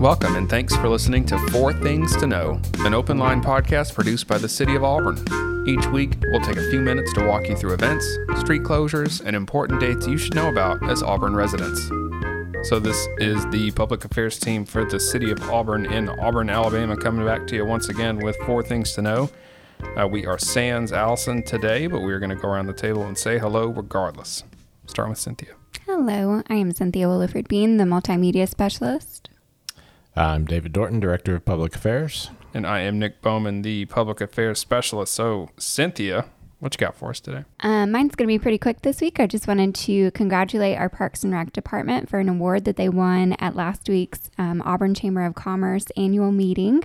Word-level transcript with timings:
Welcome 0.00 0.36
and 0.36 0.48
thanks 0.48 0.76
for 0.76 0.88
listening 0.88 1.24
to 1.26 1.38
Four 1.50 1.72
Things 1.72 2.14
to 2.18 2.26
Know, 2.26 2.60
an 2.80 2.94
open 2.94 3.18
line 3.18 3.42
podcast 3.42 3.94
produced 3.94 4.28
by 4.28 4.38
the 4.38 4.48
City 4.48 4.76
of 4.76 4.84
Auburn. 4.84 5.16
Each 5.66 5.84
week, 5.86 6.16
we'll 6.26 6.42
take 6.42 6.58
a 6.58 6.70
few 6.70 6.80
minutes 6.80 7.12
to 7.14 7.26
walk 7.26 7.48
you 7.48 7.56
through 7.56 7.72
events, 7.72 8.06
street 8.38 8.62
closures, 8.62 9.20
and 9.24 9.34
important 9.34 9.80
dates 9.80 10.06
you 10.06 10.16
should 10.16 10.34
know 10.34 10.48
about 10.48 10.80
as 10.88 11.02
Auburn 11.02 11.34
residents. 11.34 11.88
So, 12.68 12.78
this 12.78 13.08
is 13.18 13.46
the 13.46 13.72
public 13.72 14.04
affairs 14.04 14.38
team 14.38 14.64
for 14.64 14.84
the 14.84 15.00
City 15.00 15.30
of 15.30 15.42
Auburn 15.50 15.86
in 15.86 16.08
Auburn, 16.08 16.50
Alabama, 16.50 16.96
coming 16.96 17.26
back 17.26 17.46
to 17.48 17.56
you 17.56 17.64
once 17.64 17.88
again 17.88 18.18
with 18.18 18.36
Four 18.46 18.62
Things 18.62 18.92
to 18.92 19.02
Know. 19.02 19.30
Uh, 19.96 20.06
we 20.06 20.24
are 20.26 20.38
Sans 20.38 20.92
Allison 20.92 21.42
today, 21.42 21.86
but 21.86 22.02
we're 22.02 22.20
going 22.20 22.30
to 22.30 22.36
go 22.36 22.48
around 22.48 22.66
the 22.66 22.72
table 22.72 23.04
and 23.04 23.16
say 23.18 23.38
hello 23.38 23.68
regardless. 23.68 24.44
Starting 24.88 25.10
with 25.10 25.18
Cynthia. 25.18 25.54
Hello, 25.86 26.42
I 26.48 26.54
am 26.54 26.72
Cynthia 26.72 27.06
Williford 27.06 27.48
Bean, 27.48 27.76
the 27.76 27.84
multimedia 27.84 28.48
specialist. 28.48 29.28
I'm 30.14 30.46
David 30.46 30.72
Dorton, 30.72 31.00
Director 31.00 31.34
of 31.36 31.44
Public 31.44 31.74
Affairs. 31.74 32.30
And 32.54 32.66
I 32.66 32.80
am 32.80 32.98
Nick 32.98 33.20
Bowman, 33.20 33.62
the 33.62 33.84
Public 33.84 34.20
Affairs 34.20 34.58
Specialist. 34.58 35.12
So, 35.12 35.50
Cynthia, 35.58 36.26
what 36.58 36.74
you 36.74 36.78
got 36.78 36.94
for 36.94 37.10
us 37.10 37.20
today? 37.20 37.44
Um, 37.60 37.92
mine's 37.92 38.14
going 38.14 38.28
to 38.28 38.32
be 38.32 38.38
pretty 38.38 38.58
quick 38.58 38.82
this 38.82 39.00
week. 39.00 39.20
I 39.20 39.26
just 39.26 39.46
wanted 39.46 39.74
to 39.74 40.10
congratulate 40.12 40.78
our 40.78 40.88
Parks 40.88 41.22
and 41.22 41.32
Rec 41.32 41.52
department 41.52 42.08
for 42.08 42.18
an 42.18 42.28
award 42.28 42.64
that 42.64 42.76
they 42.76 42.88
won 42.88 43.34
at 43.34 43.54
last 43.54 43.88
week's 43.88 44.30
um, 44.38 44.62
Auburn 44.64 44.94
Chamber 44.94 45.24
of 45.24 45.34
Commerce 45.34 45.86
annual 45.96 46.32
meeting. 46.32 46.82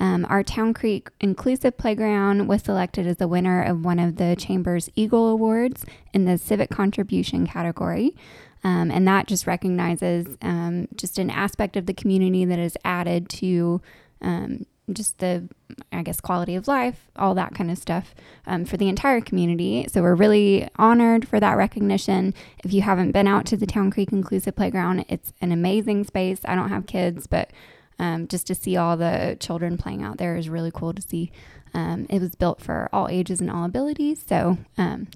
Um, 0.00 0.26
our 0.28 0.42
Town 0.42 0.74
Creek 0.74 1.10
Inclusive 1.20 1.78
Playground 1.78 2.48
was 2.48 2.62
selected 2.62 3.06
as 3.06 3.18
the 3.18 3.28
winner 3.28 3.62
of 3.62 3.84
one 3.84 4.00
of 4.00 4.16
the 4.16 4.34
Chamber's 4.36 4.90
Eagle 4.96 5.28
Awards 5.28 5.84
in 6.12 6.24
the 6.24 6.36
Civic 6.36 6.70
Contribution 6.70 7.46
category. 7.46 8.16
Um, 8.64 8.90
and 8.90 9.06
that 9.06 9.26
just 9.28 9.46
recognizes 9.46 10.36
um, 10.42 10.88
just 10.96 11.18
an 11.18 11.30
aspect 11.30 11.76
of 11.76 11.86
the 11.86 11.94
community 11.94 12.44
that 12.44 12.58
is 12.58 12.76
added 12.84 13.28
to 13.30 13.80
um, 14.20 14.66
just 14.92 15.18
the, 15.18 15.48
I 15.92 16.02
guess, 16.02 16.20
quality 16.20 16.54
of 16.54 16.66
life, 16.66 17.10
all 17.16 17.34
that 17.34 17.54
kind 17.54 17.70
of 17.70 17.78
stuff 17.78 18.14
um, 18.46 18.64
for 18.64 18.76
the 18.76 18.88
entire 18.88 19.20
community. 19.20 19.86
So 19.88 20.02
we're 20.02 20.14
really 20.14 20.68
honored 20.76 21.28
for 21.28 21.38
that 21.38 21.56
recognition. 21.56 22.34
If 22.64 22.72
you 22.72 22.82
haven't 22.82 23.12
been 23.12 23.28
out 23.28 23.46
to 23.46 23.56
the 23.56 23.66
Town 23.66 23.90
Creek 23.90 24.12
Inclusive 24.12 24.56
Playground, 24.56 25.04
it's 25.08 25.32
an 25.40 25.52
amazing 25.52 26.04
space. 26.04 26.40
I 26.44 26.54
don't 26.54 26.68
have 26.68 26.86
kids, 26.86 27.26
but 27.26 27.50
um, 27.98 28.26
just 28.26 28.46
to 28.48 28.54
see 28.54 28.76
all 28.76 28.96
the 28.96 29.36
children 29.38 29.78
playing 29.78 30.02
out 30.02 30.18
there 30.18 30.36
is 30.36 30.48
really 30.48 30.72
cool 30.72 30.92
to 30.92 31.02
see. 31.02 31.30
Um, 31.74 32.06
it 32.10 32.20
was 32.20 32.34
built 32.34 32.60
for 32.60 32.88
all 32.92 33.08
ages 33.08 33.40
and 33.40 33.50
all 33.50 33.64
abilities. 33.64 34.24
So 34.26 34.58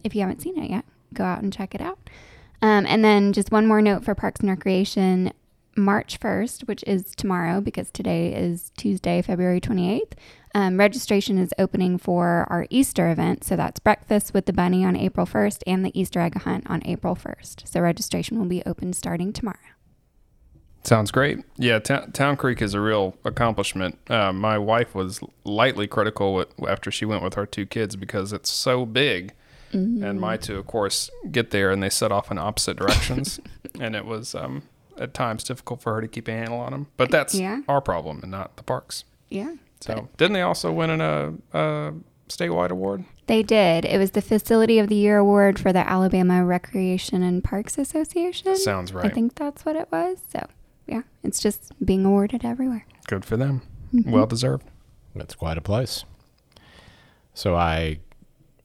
if 0.04 0.14
you 0.14 0.20
haven't 0.20 0.42
seen 0.42 0.56
it 0.56 0.70
yet, 0.70 0.84
go 1.12 1.24
out 1.24 1.42
and 1.42 1.52
check 1.52 1.74
it 1.74 1.80
out. 1.80 1.98
Um, 2.62 2.86
and 2.86 3.04
then 3.04 3.32
just 3.32 3.52
one 3.52 3.66
more 3.66 3.82
note 3.82 4.04
for 4.04 4.14
Parks 4.14 4.40
and 4.40 4.48
Recreation. 4.48 5.32
March 5.76 6.18
1st, 6.18 6.66
which 6.66 6.82
is 6.86 7.14
tomorrow 7.14 7.60
because 7.60 7.90
today 7.90 8.34
is 8.34 8.72
Tuesday, 8.76 9.22
February 9.22 9.60
28th, 9.60 10.12
um, 10.54 10.78
registration 10.78 11.38
is 11.38 11.52
opening 11.58 11.98
for 11.98 12.46
our 12.48 12.66
Easter 12.70 13.10
event. 13.10 13.44
So 13.44 13.56
that's 13.56 13.78
Breakfast 13.78 14.32
with 14.32 14.46
the 14.46 14.52
Bunny 14.52 14.84
on 14.84 14.96
April 14.96 15.26
1st 15.26 15.62
and 15.66 15.84
the 15.84 15.98
Easter 15.98 16.20
Egg 16.20 16.34
Hunt 16.42 16.68
on 16.68 16.82
April 16.84 17.14
1st. 17.14 17.68
So 17.68 17.80
registration 17.80 18.38
will 18.38 18.46
be 18.46 18.62
open 18.64 18.92
starting 18.92 19.32
tomorrow. 19.32 19.58
Sounds 20.84 21.10
great. 21.10 21.40
Yeah, 21.56 21.80
T- 21.80 22.10
Town 22.12 22.36
Creek 22.36 22.62
is 22.62 22.72
a 22.72 22.80
real 22.80 23.16
accomplishment. 23.24 23.98
Uh, 24.08 24.32
my 24.32 24.56
wife 24.56 24.94
was 24.94 25.20
lightly 25.44 25.86
critical 25.86 26.34
with, 26.34 26.48
after 26.66 26.90
she 26.90 27.04
went 27.04 27.22
with 27.22 27.34
her 27.34 27.44
two 27.44 27.66
kids 27.66 27.96
because 27.96 28.32
it's 28.32 28.50
so 28.50 28.86
big 28.86 29.34
Mm-hmm. 29.72 30.04
And 30.04 30.20
my 30.20 30.36
two, 30.36 30.58
of 30.58 30.66
course, 30.66 31.10
get 31.30 31.50
there 31.50 31.70
and 31.70 31.82
they 31.82 31.90
set 31.90 32.12
off 32.12 32.30
in 32.30 32.38
opposite 32.38 32.76
directions. 32.76 33.40
and 33.80 33.94
it 33.94 34.04
was 34.04 34.34
um, 34.34 34.62
at 34.98 35.14
times 35.14 35.44
difficult 35.44 35.80
for 35.80 35.94
her 35.94 36.00
to 36.00 36.08
keep 36.08 36.28
a 36.28 36.32
handle 36.32 36.58
on 36.58 36.72
them. 36.72 36.86
But 36.96 37.10
that's 37.10 37.34
yeah. 37.34 37.60
our 37.68 37.80
problem 37.80 38.20
and 38.22 38.30
not 38.30 38.56
the 38.56 38.62
parks. 38.62 39.04
Yeah. 39.28 39.54
So, 39.80 40.08
didn't 40.16 40.32
they 40.32 40.42
also 40.42 40.72
win 40.72 40.90
in 40.90 41.00
a, 41.00 41.34
a 41.52 41.92
statewide 42.28 42.70
award? 42.70 43.04
They 43.26 43.42
did. 43.42 43.84
It 43.84 43.98
was 43.98 44.12
the 44.12 44.22
Facility 44.22 44.78
of 44.78 44.88
the 44.88 44.94
Year 44.94 45.18
award 45.18 45.58
for 45.58 45.72
the 45.72 45.86
Alabama 45.88 46.44
Recreation 46.44 47.22
and 47.22 47.44
Parks 47.44 47.76
Association. 47.76 48.56
Sounds 48.56 48.92
right. 48.92 49.06
I 49.06 49.08
think 49.10 49.34
that's 49.34 49.64
what 49.64 49.76
it 49.76 49.88
was. 49.92 50.18
So, 50.32 50.46
yeah, 50.86 51.02
it's 51.22 51.40
just 51.40 51.72
being 51.84 52.04
awarded 52.04 52.44
everywhere. 52.44 52.86
Good 53.06 53.24
for 53.24 53.36
them. 53.36 53.62
Mm-hmm. 53.92 54.10
Well 54.10 54.26
deserved. 54.26 54.66
That's 55.14 55.34
quite 55.34 55.58
a 55.58 55.62
place. 55.62 56.04
So 57.34 57.54
I 57.54 57.98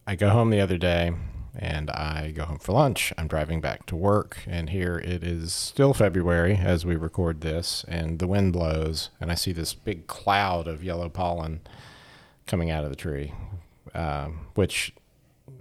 I 0.06 0.16
go 0.16 0.30
home 0.30 0.50
the 0.50 0.60
other 0.60 0.78
day 0.78 1.12
and 1.54 1.90
I 1.90 2.32
go 2.34 2.44
home 2.44 2.58
for 2.58 2.72
lunch. 2.72 3.12
I'm 3.18 3.28
driving 3.28 3.60
back 3.60 3.86
to 3.86 3.96
work, 3.96 4.38
and 4.46 4.70
here 4.70 4.98
it 4.98 5.22
is 5.22 5.54
still 5.54 5.92
February 5.92 6.56
as 6.56 6.86
we 6.86 6.96
record 6.96 7.40
this, 7.40 7.84
and 7.88 8.18
the 8.18 8.26
wind 8.26 8.52
blows, 8.52 9.10
and 9.20 9.30
I 9.30 9.34
see 9.34 9.52
this 9.52 9.74
big 9.74 10.06
cloud 10.06 10.66
of 10.66 10.82
yellow 10.82 11.08
pollen 11.08 11.60
coming 12.46 12.70
out 12.70 12.84
of 12.84 12.90
the 12.90 12.96
tree, 12.96 13.32
um, 13.94 14.46
which 14.54 14.94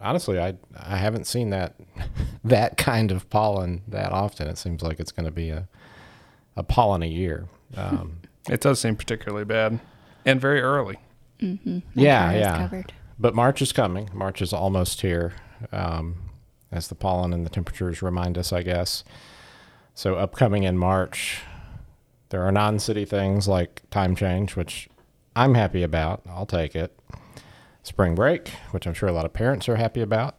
honestly 0.01 0.39
I 0.39 0.55
I 0.77 0.97
haven't 0.97 1.27
seen 1.27 1.49
that 1.49 1.75
that 2.43 2.77
kind 2.77 3.11
of 3.11 3.29
pollen 3.29 3.81
that 3.87 4.11
often. 4.11 4.47
It 4.47 4.57
seems 4.57 4.81
like 4.81 4.99
it's 4.99 5.11
going 5.11 5.25
to 5.25 5.31
be 5.31 5.49
a 5.49 5.67
a 6.55 6.63
pollen 6.63 7.03
a 7.03 7.07
year. 7.07 7.47
Um, 7.75 8.19
it 8.49 8.61
does 8.61 8.79
seem 8.79 8.95
particularly 8.95 9.45
bad 9.45 9.79
and 10.25 10.39
very 10.39 10.61
early. 10.61 10.97
Mm-hmm. 11.41 11.79
Yeah, 11.95 12.31
yeah. 12.33 12.57
Covered 12.57 12.93
but 13.21 13.35
March 13.35 13.61
is 13.61 13.71
coming. 13.71 14.09
March 14.13 14.41
is 14.41 14.51
almost 14.51 15.01
here, 15.01 15.33
um, 15.71 16.15
as 16.71 16.87
the 16.87 16.95
pollen 16.95 17.33
and 17.33 17.45
the 17.45 17.49
temperatures 17.49 18.01
remind 18.01 18.37
us, 18.37 18.53
I 18.53 18.63
guess. 18.63 19.03
So, 19.93 20.15
upcoming 20.15 20.63
in 20.63 20.77
March, 20.77 21.41
there 22.29 22.43
are 22.43 22.51
non 22.51 22.79
city 22.79 23.05
things 23.05 23.47
like 23.47 23.83
time 23.89 24.15
change, 24.15 24.55
which 24.55 24.89
I'm 25.35 25.55
happy 25.55 25.83
about. 25.83 26.21
I'll 26.27 26.45
take 26.45 26.75
it. 26.75 26.97
Spring 27.83 28.15
break, 28.15 28.49
which 28.71 28.85
I'm 28.85 28.93
sure 28.93 29.09
a 29.09 29.13
lot 29.13 29.25
of 29.25 29.33
parents 29.33 29.67
are 29.67 29.75
happy 29.75 30.01
about. 30.01 30.35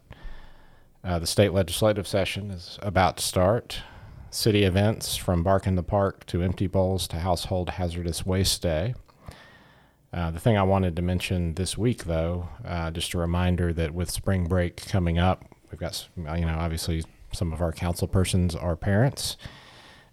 Uh, 1.04 1.18
the 1.18 1.26
state 1.26 1.52
legislative 1.52 2.06
session 2.06 2.50
is 2.50 2.78
about 2.82 3.16
to 3.16 3.24
start. 3.24 3.82
City 4.30 4.62
events 4.62 5.16
from 5.16 5.42
Bark 5.42 5.66
in 5.66 5.74
the 5.74 5.82
Park 5.82 6.24
to 6.26 6.42
Empty 6.42 6.66
Bowls 6.66 7.06
to 7.08 7.18
Household 7.18 7.70
Hazardous 7.70 8.24
Waste 8.24 8.62
Day. 8.62 8.94
Uh, 10.12 10.30
the 10.30 10.38
thing 10.38 10.58
I 10.58 10.62
wanted 10.62 10.94
to 10.96 11.02
mention 11.02 11.54
this 11.54 11.78
week, 11.78 12.04
though, 12.04 12.48
uh, 12.64 12.90
just 12.90 13.14
a 13.14 13.18
reminder 13.18 13.72
that 13.72 13.94
with 13.94 14.10
spring 14.10 14.46
break 14.46 14.86
coming 14.86 15.18
up, 15.18 15.44
we've 15.70 15.80
got, 15.80 16.06
you 16.16 16.22
know, 16.44 16.56
obviously 16.58 17.02
some 17.32 17.52
of 17.52 17.62
our 17.62 17.72
council 17.72 18.06
persons 18.06 18.54
are 18.54 18.76
parents, 18.76 19.38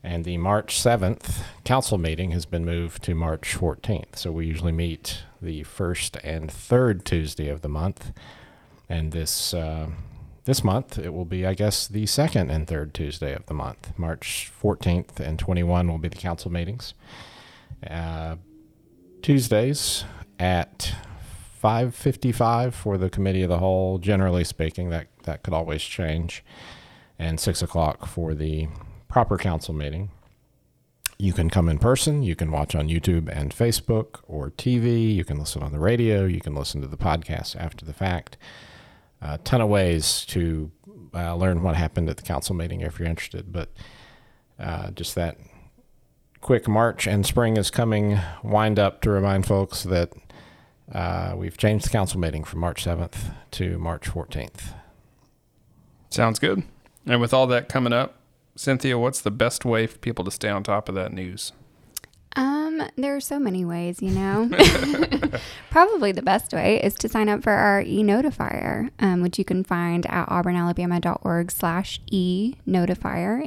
and 0.02 0.24
the 0.24 0.38
March 0.38 0.82
7th 0.82 1.42
council 1.66 1.98
meeting 1.98 2.32
has 2.32 2.46
been 2.46 2.64
moved 2.64 3.04
to 3.04 3.14
March 3.14 3.58
14th. 3.58 4.16
So 4.16 4.32
we 4.32 4.46
usually 4.46 4.72
meet 4.72 5.24
the 5.42 5.64
first 5.64 6.16
and 6.24 6.50
third 6.50 7.04
Tuesday 7.04 7.50
of 7.50 7.60
the 7.60 7.68
month, 7.68 8.14
and 8.88 9.12
this 9.12 9.54
uh, 9.54 9.88
this 10.46 10.64
month 10.64 10.98
it 10.98 11.14
will 11.14 11.26
be, 11.26 11.46
I 11.46 11.54
guess, 11.54 11.88
the 11.88 12.06
second 12.06 12.50
and 12.50 12.66
third 12.66 12.94
Tuesday 12.94 13.34
of 13.34 13.46
the 13.48 13.54
month. 13.54 13.92
March 14.00 14.50
14th 14.64 15.20
and 15.20 15.38
21 15.38 15.90
will 15.90 15.98
be 15.98 16.08
the 16.08 16.16
council 16.16 16.50
meetings. 16.52 16.94
Uh, 17.86 18.38
Tuesdays 19.22 20.06
at 20.40 20.94
5:55 21.62 22.74
for 22.74 22.98
the 22.98 23.10
committee 23.10 23.44
of 23.44 23.50
the 23.50 23.60
whole. 23.60 23.98
Generally 23.98 24.46
speaking, 24.46 24.90
that 24.90 25.08
that 25.24 25.44
could 25.44 25.54
always 25.54 25.84
change, 25.84 26.44
and 27.18 27.40
six 27.40 27.62
o'clock 27.62 28.06
for 28.06 28.34
the 28.34 28.68
proper 29.08 29.38
council 29.38 29.74
meeting. 29.74 30.10
You 31.18 31.34
can 31.34 31.50
come 31.50 31.68
in 31.68 31.80
person. 31.80 32.24
You 32.24 32.36
can 32.36 32.50
watch 32.50 32.76
on 32.76 32.88
YouTube 32.88 33.28
and 33.28 33.54
Facebook 33.54 34.22
or 34.26 34.52
TV. 34.52 35.14
You 35.14 35.26
can 35.26 35.38
listen 35.38 35.62
on 35.62 35.74
the 35.74 35.80
radio. 35.80 36.26
You 36.26 36.40
can 36.40 36.56
listen 36.56 36.80
to 36.82 36.88
the 36.88 36.96
podcast 36.96 37.58
after 37.58 37.84
the 37.84 37.94
fact. 37.94 38.38
A 39.22 39.38
ton 39.40 39.60
of 39.60 39.68
ways 39.68 40.24
to 40.28 40.72
uh, 41.14 41.36
learn 41.36 41.62
what 41.62 41.76
happened 41.76 42.10
at 42.10 42.16
the 42.16 42.24
council 42.24 42.56
meeting 42.56 42.80
if 42.80 42.98
you're 42.98 43.08
interested. 43.10 43.52
But 43.52 43.70
uh, 44.58 44.92
just 44.92 45.16
that 45.16 45.38
quick 46.42 46.68
March 46.68 47.08
and 47.08 47.26
spring 47.26 47.58
is 47.58 47.70
coming 47.70 48.20
wind 48.44 48.80
up 48.80 49.02
to 49.02 49.10
remind 49.10 49.46
folks 49.46 49.84
that 49.84 50.12
uh, 50.92 51.34
we've 51.36 51.58
changed 51.58 51.86
the 51.86 51.90
council 51.90 52.20
meeting 52.20 52.44
from 52.44 52.60
March 52.60 52.84
7th 52.84 53.34
to 53.52 53.78
March 53.78 54.10
14th. 54.10 54.74
Sounds 56.10 56.40
good. 56.40 56.64
And 57.06 57.22
with 57.22 57.34
all 57.34 57.48
that 57.48 57.70
coming 57.70 57.94
up, 57.94 58.16
Cynthia, 58.56 58.98
what's 58.98 59.22
the 59.22 59.32
best 59.32 59.64
way 59.64 59.88
for 59.88 59.98
people 60.00 60.26
to 60.26 60.32
stay 60.32 60.50
on 60.50 60.64
top 60.64 60.90
of 60.90 60.96
that 60.96 61.14
news? 61.14 61.54
Um, 62.36 62.82
there 62.96 63.16
are 63.16 63.22
so 63.22 63.40
many 63.40 63.66
ways, 63.66 64.02
you 64.02 64.12
know. 64.12 64.50
Probably 65.70 66.12
the 66.12 66.22
best 66.22 66.54
way 66.54 66.82
is 66.82 66.94
to 66.96 67.10
sign 67.10 67.30
up 67.30 67.44
for 67.44 67.52
our 67.52 67.82
e-notifier, 67.82 68.90
um, 69.00 69.22
which 69.22 69.38
you 69.40 69.46
can 69.46 69.64
find 69.64 70.06
at 70.08 70.28
auburnalabama.org 70.30 71.52
slash 71.52 72.00
e-notifier, 72.12 73.46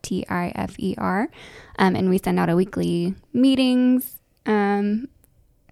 N-O-T-I-F-E-R. 0.00 1.30
Um, 1.78 1.96
and 1.96 2.10
we 2.10 2.18
send 2.18 2.38
out 2.38 2.48
a 2.48 2.56
weekly 2.56 3.14
meetings. 3.32 4.18
Um, 4.46 5.08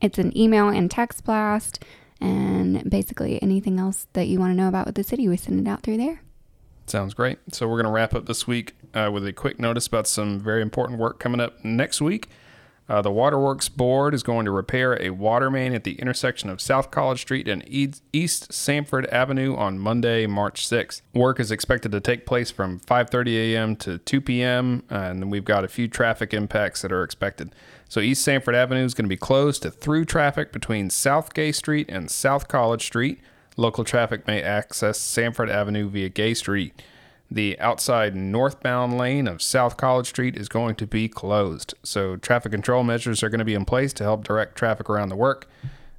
it's 0.01 0.19
an 0.19 0.37
email 0.37 0.69
and 0.69 0.91
text 0.91 1.25
blast, 1.25 1.83
and 2.21 2.89
basically 2.89 3.43
anything 3.43 3.79
else 3.79 4.07
that 4.13 4.29
you 4.29 4.39
want 4.39 4.53
to 4.53 4.57
know 4.57 4.69
about 4.69 4.87
with 4.87 4.95
the 4.95 5.03
city, 5.03 5.29
we 5.29 5.37
send 5.37 5.67
it 5.67 5.71
out 5.71 5.83
through 5.83 5.97
there. 5.97 6.23
Sounds 6.87 7.15
great. 7.15 7.39
So 7.53 7.67
we're 7.69 7.77
going 7.77 7.87
to 7.87 7.93
wrap 7.93 8.15
up 8.15 8.27
this 8.27 8.47
week 8.47 8.75
uh, 8.95 9.11
with 9.13 9.27
a 9.27 9.33
quick 9.33 9.59
notice 9.59 9.87
about 9.87 10.07
some 10.07 10.41
very 10.41 10.63
important 10.63 10.99
work 10.99 11.19
coming 11.19 11.41
up 11.41 11.63
next 11.65 12.01
week. 12.01 12.29
Uh, 12.89 13.03
the 13.03 13.11
Waterworks 13.11 13.69
Board 13.69 14.15
is 14.15 14.23
going 14.23 14.47
to 14.47 14.51
repair 14.51 15.01
a 15.03 15.11
water 15.11 15.51
main 15.51 15.75
at 15.75 15.85
the 15.85 16.01
intersection 16.01 16.49
of 16.49 16.61
South 16.61 16.91
College 16.91 17.21
Street 17.21 17.47
and 17.47 17.63
East 17.69 18.51
Samford 18.51 19.07
Avenue 19.13 19.55
on 19.57 19.79
Monday, 19.79 20.27
March 20.27 20.67
6th. 20.67 21.03
Work 21.13 21.39
is 21.39 21.51
expected 21.51 21.93
to 21.93 22.01
take 22.01 22.25
place 22.25 22.51
from 22.51 22.81
5:30 22.81 23.53
a.m. 23.53 23.77
to 23.77 23.99
2 23.99 24.21
p.m. 24.23 24.85
and 24.89 25.21
then 25.21 25.29
we've 25.29 25.45
got 25.45 25.65
a 25.65 25.69
few 25.69 25.87
traffic 25.87 26.33
impacts 26.33 26.81
that 26.81 26.91
are 26.91 27.03
expected. 27.03 27.55
So 27.91 28.01
East 28.01 28.27
Samford 28.27 28.55
Avenue 28.55 28.85
is 28.85 28.95
going 28.95 29.05
to 29.05 29.09
be 29.09 29.17
closed 29.17 29.63
to 29.63 29.71
through 29.71 30.07
traffic 30.07 30.51
between 30.51 30.89
South 30.89 31.35
Gay 31.35 31.53
Street 31.53 31.91
and 31.91 32.11
South 32.11 32.49
College 32.49 32.85
Street. 32.85 33.21
Local 33.59 33.85
traffic 33.85 34.27
may 34.27 34.43
access 34.43 34.99
Samford 34.99 35.51
Avenue 35.51 35.91
via 35.91 36.09
Gay 36.09 36.33
Street. 36.33 36.81
The 37.31 37.59
outside 37.61 38.17
northbound 38.17 38.97
lane 38.97 39.29
of 39.29 39.43
South 39.43 39.77
College 39.77 40.07
Street 40.07 40.37
is 40.37 40.49
going 40.49 40.77
to 40.77 40.87
be 40.87 41.09
closed. 41.09 41.75
So, 41.83 42.17
traffic 42.17 42.53
control 42.53 42.85
measures 42.85 43.23
are 43.23 43.29
going 43.29 43.41
to 43.41 43.45
be 43.45 43.55
in 43.55 43.67
place 43.67 43.93
to 43.95 44.05
help 44.05 44.25
direct 44.25 44.57
traffic 44.57 44.89
around 44.89 45.11
the 45.11 45.17
work. 45.17 45.47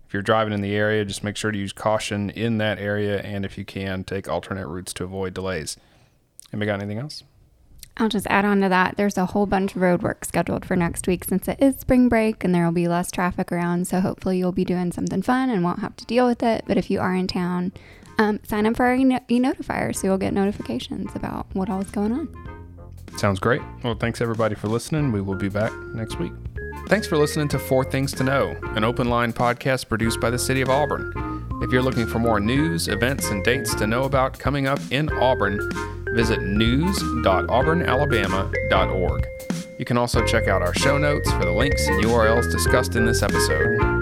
If 0.08 0.14
you're 0.14 0.24
driving 0.24 0.54
in 0.54 0.62
the 0.62 0.76
area, 0.76 1.06
just 1.06 1.24
make 1.24 1.38
sure 1.38 1.52
to 1.52 1.58
use 1.58 1.72
caution 1.72 2.32
in 2.32 2.58
that 2.58 2.80
area, 2.80 3.22
and 3.22 3.46
if 3.46 3.60
you 3.60 3.66
can, 3.66 4.04
take 4.04 4.28
alternate 4.28 4.68
routes 4.68 4.92
to 4.94 5.04
avoid 5.04 5.36
delays. 5.36 5.78
Anybody 6.52 6.66
got 6.66 6.82
anything 6.82 6.98
else? 6.98 7.24
I'll 8.00 8.10
just 8.10 8.28
add 8.28 8.46
on 8.46 8.62
to 8.62 8.70
that. 8.70 8.96
There's 8.96 9.18
a 9.18 9.28
whole 9.28 9.46
bunch 9.46 9.76
of 9.76 9.82
road 9.82 10.02
work 10.02 10.24
scheduled 10.24 10.66
for 10.66 10.78
next 10.78 11.06
week 11.06 11.26
since 11.26 11.48
it 11.50 11.62
is 11.62 11.76
spring 11.76 12.08
break 12.08 12.44
and 12.46 12.56
there 12.56 12.64
will 12.64 12.72
be 12.72 12.88
less 12.88 13.12
traffic 13.12 13.52
around. 13.52 13.88
So 13.88 14.00
hopefully 14.00 14.38
you'll 14.38 14.54
be 14.54 14.64
doing 14.64 14.94
something 14.94 15.22
fun 15.22 15.50
and 15.50 15.66
won't 15.66 15.80
have 15.80 15.98
to 15.98 16.06
deal 16.06 16.26
with 16.26 16.42
it. 16.42 16.64
But 16.66 16.78
if 16.78 16.90
you 16.90 17.02
are 17.02 17.14
in 17.14 17.28
town, 17.28 17.74
um, 18.20 18.40
sign 18.44 18.68
up 18.68 18.76
for 18.76 18.86
our 18.86 18.96
e 18.96 19.04
notifier 19.04 19.96
so 19.96 20.08
you'll 20.08 20.18
get 20.18 20.34
notifications 20.34 21.10
about 21.16 21.48
what 21.54 21.70
all 21.70 21.82
is 21.82 21.90
going 21.90 22.12
on. 22.12 22.28
Sounds 23.18 23.40
great. 23.40 23.62
Well, 23.84 23.96
thanks 23.96 24.22
everybody 24.22 24.56
for 24.56 24.68
listening. 24.68 25.12
We 25.12 25.22
will 25.22 25.36
be 25.36 25.50
back 25.50 25.74
next 25.94 26.20
week. 26.20 26.34
Thanks 26.88 27.08
for 27.08 27.18
listening 27.18 27.48
to 27.50 27.60
Four 27.60 27.84
Things 27.84 28.14
to 28.14 28.24
Know, 28.24 28.56
an 28.76 28.84
open 28.84 29.10
line 29.10 29.34
podcast 29.34 29.90
produced 29.90 30.20
by 30.20 30.30
the 30.30 30.40
City 30.40 30.62
of 30.62 30.70
Auburn. 30.70 31.12
If 31.62 31.72
you're 31.72 31.82
looking 31.82 32.08
for 32.08 32.20
more 32.20 32.40
news, 32.40 32.88
events, 32.88 33.30
and 33.30 33.44
dates 33.44 33.76
to 33.76 33.88
know 33.88 34.04
about 34.04 34.40
coming 34.40 34.68
up 34.68 34.80
in 34.92 35.12
Auburn, 35.14 35.60
visit 36.14 36.42
news.auburnalabama.org. 36.42 39.28
You 39.78 39.86
can 39.86 39.98
also 39.98 40.26
check 40.26 40.48
out 40.48 40.62
our 40.62 40.74
show 40.74 40.98
notes 40.98 41.32
for 41.32 41.46
the 41.46 41.52
links 41.52 41.88
and 41.88 42.04
URLs 42.04 42.52
discussed 42.52 42.96
in 42.96 43.06
this 43.06 43.24
episode. 43.24 43.99